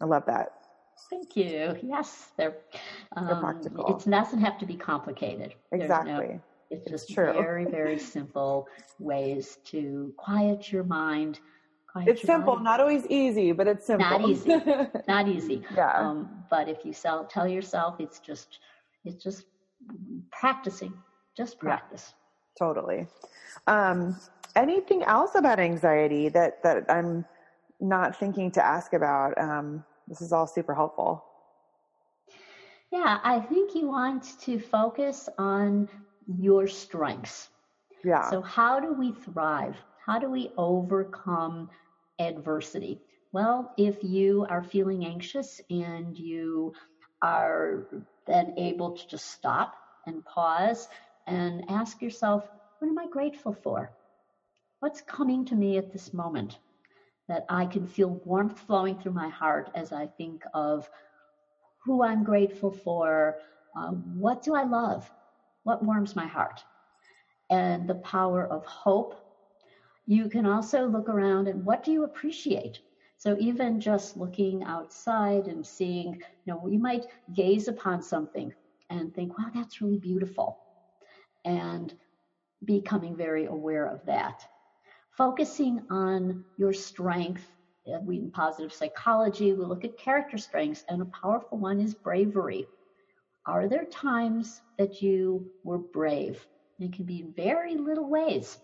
[0.00, 0.54] I love that.
[1.10, 1.76] Thank you.
[1.82, 2.56] Yes, they're,
[3.16, 3.96] um, they're practical.
[3.96, 5.54] It doesn't have to be complicated.
[5.72, 6.12] Exactly.
[6.12, 6.40] No,
[6.70, 7.34] it's just true.
[7.34, 8.66] very very simple
[8.98, 11.38] ways to quiet your mind.
[11.92, 12.64] Quiet it's your simple, body.
[12.64, 14.08] not always easy, but it's simple.
[14.08, 14.56] Not easy.
[15.08, 15.62] not easy.
[15.76, 15.92] Yeah.
[15.92, 18.58] Um, but if you sell, tell yourself it's just
[19.04, 19.44] it's just
[20.30, 20.92] practicing,
[21.36, 22.12] just practice.
[22.60, 23.06] Yeah, totally.
[23.66, 24.16] Um,
[24.56, 27.24] anything else about anxiety that, that I'm
[27.80, 29.38] not thinking to ask about?
[29.38, 31.24] Um, this is all super helpful.
[32.90, 35.88] Yeah, I think you want to focus on
[36.26, 37.48] your strengths.
[38.04, 38.28] Yeah.
[38.30, 39.76] So, how do we thrive?
[40.04, 41.68] How do we overcome
[42.18, 43.02] adversity?
[43.32, 46.72] Well, if you are feeling anxious and you
[47.20, 47.84] are
[48.28, 49.74] then able to just stop
[50.06, 50.88] and pause
[51.26, 53.90] and ask yourself, what am I grateful for?
[54.80, 56.58] What's coming to me at this moment
[57.28, 60.88] that I can feel warmth flowing through my heart as I think of
[61.84, 63.36] who I'm grateful for?
[63.76, 65.10] Uh, what do I love?
[65.64, 66.64] What warms my heart?
[67.50, 69.14] And the power of hope.
[70.06, 72.80] You can also look around and what do you appreciate?
[73.18, 77.04] So even just looking outside and seeing, you know, you might
[77.34, 78.52] gaze upon something
[78.90, 80.58] and think, wow, that's really beautiful.
[81.44, 81.92] And
[82.64, 84.40] becoming very aware of that.
[85.16, 87.46] Focusing on your strength.
[87.92, 91.94] Uh, we in positive psychology, we look at character strengths, and a powerful one is
[91.94, 92.68] bravery.
[93.46, 96.46] Are there times that you were brave?
[96.78, 98.58] It can be in very little ways.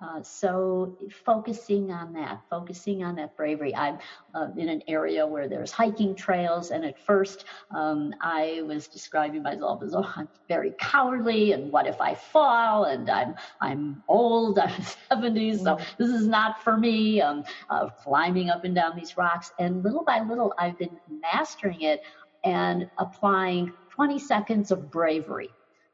[0.00, 3.74] Uh, so focusing on that, focusing on that bravery.
[3.74, 3.98] I'm
[4.32, 9.42] uh, in an area where there's hiking trails, and at first um, I was describing
[9.42, 12.84] myself as, oh, I'm very cowardly, and what if I fall?
[12.84, 14.70] And I'm I'm old, I'm
[15.10, 15.84] 70s, so mm.
[15.98, 17.20] this is not for me.
[17.20, 21.80] Um, uh, climbing up and down these rocks, and little by little, I've been mastering
[21.80, 22.02] it
[22.44, 25.50] and applying 20 seconds of bravery.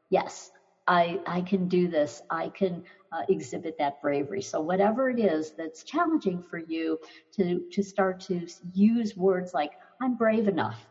[0.09, 0.51] Yes,
[0.87, 2.21] I, I can do this.
[2.29, 4.41] I can uh, exhibit that bravery.
[4.41, 6.99] So whatever it is that's challenging for you
[7.37, 9.71] to, to start to use words like,
[10.01, 10.85] I'm brave enough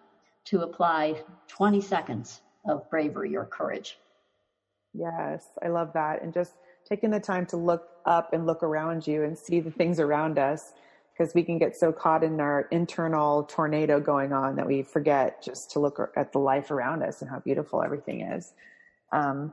[0.46, 3.98] to apply 20 seconds of bravery or courage.
[4.92, 6.22] Yes, I love that.
[6.22, 6.54] And just
[6.88, 10.38] taking the time to look up and look around you and see the things around
[10.38, 10.72] us
[11.16, 15.42] because we can get so caught in our internal tornado going on that we forget
[15.42, 18.52] just to look at the life around us and how beautiful everything is.
[19.12, 19.52] Um,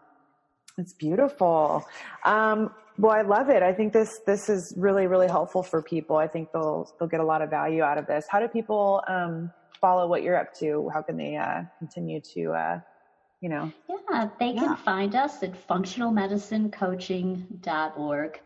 [0.77, 1.85] it's beautiful.
[2.25, 3.63] Um, well, I love it.
[3.63, 6.17] I think this this is really really helpful for people.
[6.17, 8.25] I think they'll they'll get a lot of value out of this.
[8.29, 10.89] How do people um, follow what you're up to?
[10.93, 12.79] How can they uh, continue to uh,
[13.41, 13.71] you know?
[13.89, 14.75] Yeah, they can yeah.
[14.75, 18.39] find us at functionalmedicinecoaching.org.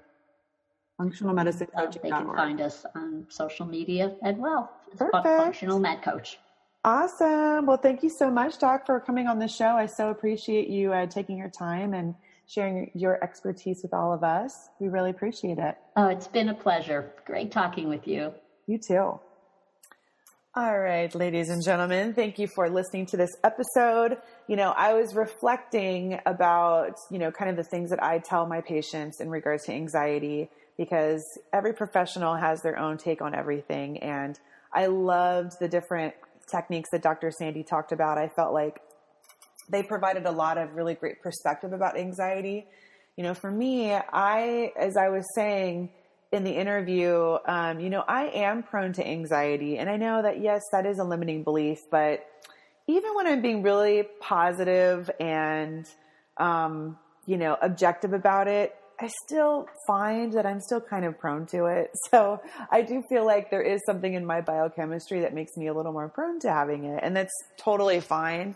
[0.99, 1.75] Functionalmedicinecoaching.org.
[1.75, 4.71] Uh, they can find us on social media as well.
[4.97, 5.25] Perfect.
[5.25, 6.39] Functional Med Coach.
[6.85, 7.65] Awesome.
[7.65, 9.69] Well, thank you so much, Doc, for coming on the show.
[9.69, 12.13] I so appreciate you uh, taking your time and
[12.45, 14.69] sharing your expertise with all of us.
[14.79, 15.79] We really appreciate it.
[15.95, 17.11] Oh, it's been a pleasure.
[17.25, 18.33] Great talking with you.
[18.67, 19.19] You too.
[20.57, 24.19] All right, ladies and gentlemen, thank you for listening to this episode.
[24.47, 28.45] You know, I was reflecting about, you know, kind of the things that I tell
[28.45, 33.97] my patients in regards to anxiety because every professional has their own take on everything.
[34.03, 34.39] And
[34.71, 36.13] I loved the different
[36.49, 37.31] techniques that Dr.
[37.31, 38.81] Sandy talked about, I felt like
[39.69, 42.67] they provided a lot of really great perspective about anxiety.
[43.17, 45.89] You know, for me, I, as I was saying
[46.31, 49.77] in the interview, um, you know, I am prone to anxiety.
[49.77, 52.27] And I know that, yes, that is a limiting belief, but
[52.87, 55.87] even when I'm being really positive and,
[56.37, 61.45] um, you know, objective about it, I still find that I'm still kind of prone
[61.47, 61.91] to it.
[62.11, 62.39] So
[62.71, 65.91] I do feel like there is something in my biochemistry that makes me a little
[65.91, 67.01] more prone to having it.
[67.03, 68.55] And that's totally fine.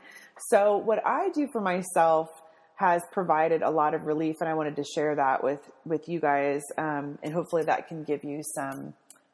[0.50, 2.30] So what I do for myself
[2.76, 6.22] has provided a lot of relief and I wanted to share that with, with you
[6.22, 6.62] guys.
[6.78, 8.94] Um, and hopefully that can give you some,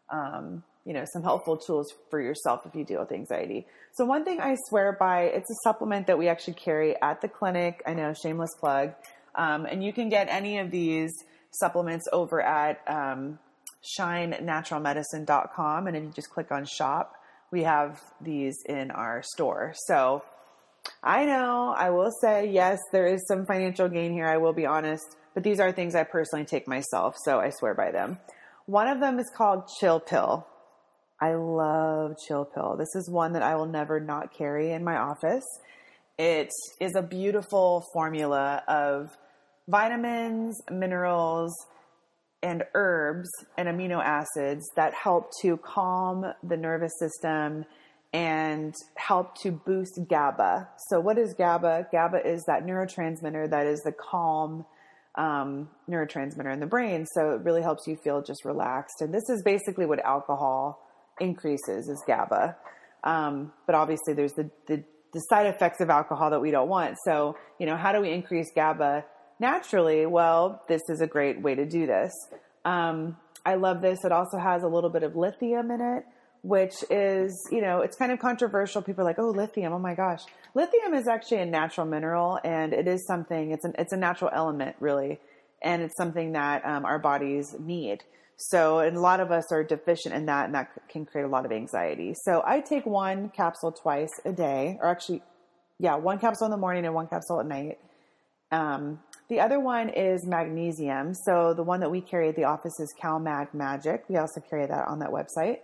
[0.10, 3.68] um, you know, some helpful tools for yourself if you deal with anxiety.
[3.94, 7.28] So one thing I swear by, it's a supplement that we actually carry at the
[7.28, 7.84] clinic.
[7.86, 8.94] I know, shameless plug.
[9.38, 11.12] Um, and you can get any of these
[11.52, 13.40] supplements over at um,
[13.98, 15.88] shinenaturalmedicine.com.
[15.88, 17.14] And if you just click on shop,
[17.52, 19.74] we have these in our store.
[19.88, 20.24] So
[21.04, 24.28] I know, I will say, yes, there is some financial gain here.
[24.28, 27.16] I will be honest, but these are things I personally take myself.
[27.24, 28.20] So I swear by them.
[28.66, 30.48] One of them is called Chill Pill.
[31.22, 32.76] I love Chill Pill.
[32.78, 35.46] This is one that I will never not carry in my office.
[36.18, 39.16] It is a beautiful formula of
[39.68, 41.54] vitamins, minerals,
[42.44, 47.66] and herbs and amino acids that help to calm the nervous system
[48.14, 50.70] and help to boost GABA.
[50.90, 51.88] So, what is GABA?
[51.92, 54.66] GABA is that neurotransmitter that is the calm
[55.16, 57.06] um, neurotransmitter in the brain.
[57.14, 59.02] So, it really helps you feel just relaxed.
[59.02, 60.80] And this is basically what alcohol
[61.20, 62.56] increases is GABA.
[63.04, 66.98] Um, but obviously, there's the, the the side effects of alcohol that we don't want.
[67.06, 69.06] So, you know, how do we increase GABA?
[69.40, 72.12] Naturally, well, this is a great way to do this.
[72.64, 74.04] Um, I love this.
[74.04, 76.04] It also has a little bit of lithium in it,
[76.42, 78.82] which is, you know, it's kind of controversial.
[78.82, 79.74] People are like, oh, lithium.
[79.74, 80.22] Oh my gosh.
[80.56, 84.32] Lithium is actually a natural mineral and it is something, it's an, it's a natural
[84.34, 85.20] element really.
[85.62, 88.04] And it's something that um, our bodies need.
[88.38, 91.28] So, and a lot of us are deficient in that, and that can create a
[91.28, 92.14] lot of anxiety.
[92.26, 95.24] So, I take one capsule twice a day, or actually,
[95.80, 97.80] yeah, one capsule in the morning and one capsule at night.
[98.52, 99.00] Um,
[99.30, 101.14] the other one is magnesium.
[101.14, 104.04] So the one that we carry at the office is CalMag Magic.
[104.08, 105.60] We also carry that on that website.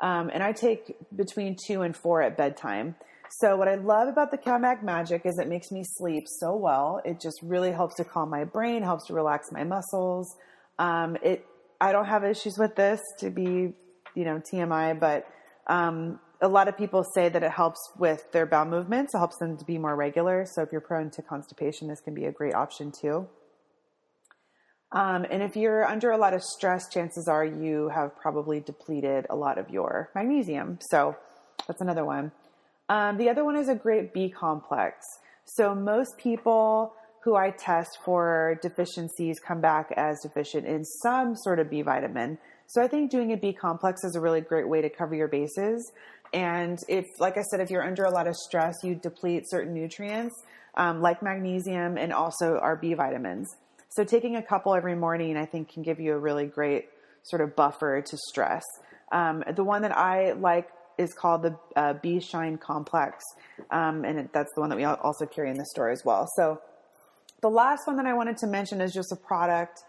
[0.00, 2.96] Um, and I take between two and four at bedtime.
[3.40, 7.00] So what I love about the CalMag Magic is it makes me sleep so well.
[7.04, 10.34] It just really helps to calm my brain, helps to relax my muscles.
[10.78, 11.44] Um, it
[11.80, 13.74] I don't have issues with this to be,
[14.14, 15.26] you know, TMI, but
[15.66, 19.14] um, a lot of people say that it helps with their bowel movements.
[19.14, 20.46] It helps them to be more regular.
[20.46, 23.28] So if you're prone to constipation, this can be a great option too.
[24.92, 29.26] Um, and if you're under a lot of stress, chances are you have probably depleted
[29.30, 30.78] a lot of your magnesium.
[30.90, 31.16] So
[31.66, 32.32] that's another one.
[32.88, 35.04] Um, the other one is a great B complex.
[35.44, 41.58] So most people who I test for deficiencies come back as deficient in some sort
[41.58, 42.38] of B vitamin.
[42.68, 45.28] So I think doing a B complex is a really great way to cover your
[45.28, 45.92] bases.
[46.32, 49.74] And if, like I said, if you're under a lot of stress, you deplete certain
[49.74, 50.34] nutrients
[50.76, 53.48] um, like magnesium and also our B vitamins.
[53.88, 56.88] So taking a couple every morning, I think, can give you a really great
[57.22, 58.62] sort of buffer to stress.
[59.10, 60.68] Um, the one that I like
[60.98, 63.24] is called the uh, B Shine Complex,
[63.70, 66.26] um, and that's the one that we also carry in the store as well.
[66.36, 66.60] So
[67.42, 69.82] the last one that I wanted to mention is just a product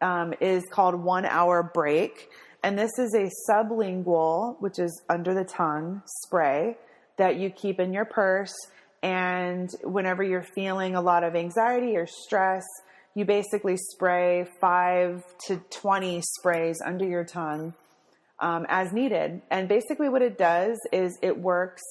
[0.00, 2.28] um, is called One Hour Break,
[2.62, 6.76] and this is a sublingual, which is under the tongue spray
[7.16, 8.54] that you keep in your purse.
[9.02, 12.64] And whenever you're feeling a lot of anxiety or stress,
[13.14, 17.74] you basically spray five to 20 sprays under your tongue
[18.40, 19.42] um, as needed.
[19.50, 21.82] And basically, what it does is it works,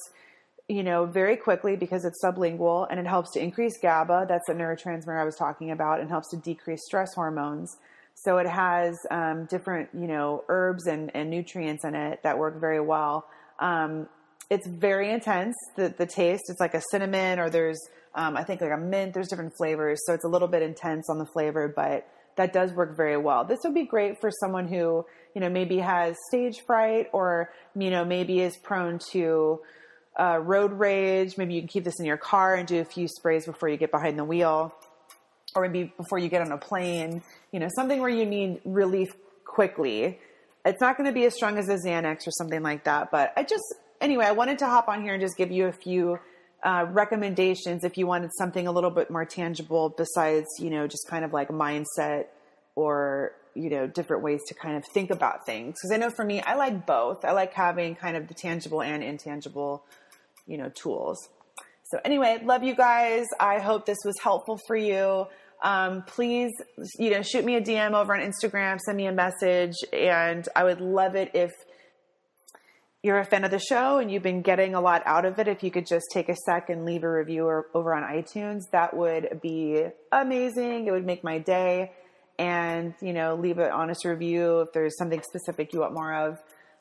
[0.68, 4.26] you know, very quickly because it's sublingual and it helps to increase GABA.
[4.28, 7.76] That's a neurotransmitter I was talking about and helps to decrease stress hormones.
[8.24, 12.60] So it has um, different, you know, herbs and, and nutrients in it that work
[12.60, 13.26] very well.
[13.58, 14.08] Um,
[14.50, 15.54] it's very intense.
[15.76, 17.78] The, the taste, it's like a cinnamon or there's
[18.14, 20.00] um, I think like a mint, there's different flavors.
[20.04, 23.44] So it's a little bit intense on the flavor, but that does work very well.
[23.44, 25.04] This would be great for someone who,
[25.34, 29.60] you know, maybe has stage fright or, you know, maybe is prone to
[30.18, 31.36] uh, road rage.
[31.36, 33.76] Maybe you can keep this in your car and do a few sprays before you
[33.76, 34.74] get behind the wheel
[35.54, 37.22] or maybe before you get on a plane,
[37.52, 39.08] you know, something where you need relief
[39.44, 40.18] quickly.
[40.64, 43.32] It's not going to be as strong as a Xanax or something like that, but
[43.36, 43.64] I just,
[44.00, 46.18] anyway, I wanted to hop on here and just give you a few
[46.62, 51.06] uh, recommendations if you wanted something a little bit more tangible besides, you know, just
[51.08, 52.26] kind of like mindset
[52.74, 55.76] or, you know, different ways to kind of think about things.
[55.78, 57.24] Because I know for me, I like both.
[57.24, 59.84] I like having kind of the tangible and intangible,
[60.46, 61.28] you know, tools.
[61.90, 63.26] So anyway, love you guys.
[63.40, 65.26] I hope this was helpful for you.
[65.62, 66.52] Um, please,
[66.98, 70.64] you know, shoot me a DM over on Instagram, send me a message, and I
[70.64, 71.52] would love it if
[73.02, 75.48] you're a fan of the show and you've been getting a lot out of it,
[75.48, 78.62] if you could just take a sec and leave a review or, over on iTunes,
[78.72, 80.86] that would be amazing.
[80.86, 81.92] It would make my day.
[82.38, 84.60] And, you know, leave an honest review.
[84.60, 86.38] If there's something specific you want more of,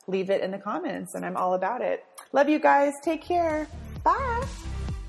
[0.07, 2.03] leave it in the comments and I'm all about it.
[2.31, 2.93] Love you guys.
[3.03, 3.67] Take care.
[4.03, 4.45] Bye.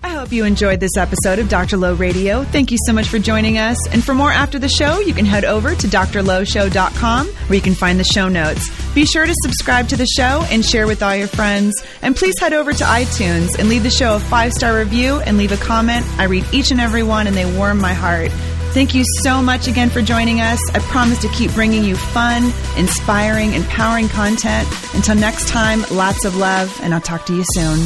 [0.03, 1.77] I hope you enjoyed this episode of Dr.
[1.77, 2.45] Lo Radio.
[2.45, 3.77] Thank you so much for joining us.
[3.89, 7.75] And for more after the show, you can head over to drlowshow.com where you can
[7.75, 8.71] find the show notes.
[8.95, 11.75] Be sure to subscribe to the show and share with all your friends.
[12.01, 15.37] And please head over to iTunes and leave the show a five star review and
[15.37, 16.07] leave a comment.
[16.19, 18.31] I read each and every one and they warm my heart.
[18.73, 20.61] Thank you so much again for joining us.
[20.75, 24.69] I promise to keep bringing you fun, inspiring, empowering content.
[24.95, 27.79] Until next time, lots of love, and I'll talk to you soon.